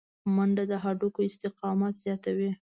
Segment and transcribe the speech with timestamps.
[0.35, 2.51] منډه د هډوکو استقامت زیاتوي